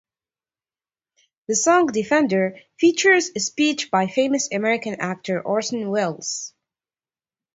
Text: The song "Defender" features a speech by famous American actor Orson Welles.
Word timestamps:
The 1.47 1.53
song 1.55 1.85
"Defender" 1.85 2.57
features 2.79 3.29
a 3.35 3.39
speech 3.39 3.91
by 3.91 4.07
famous 4.07 4.49
American 4.51 4.95
actor 4.95 5.39
Orson 5.39 5.91
Welles. 5.91 6.55